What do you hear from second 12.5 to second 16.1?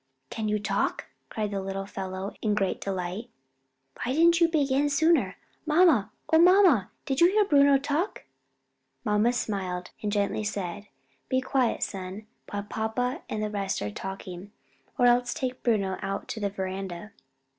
papa and the rest are talking: or else take Bruno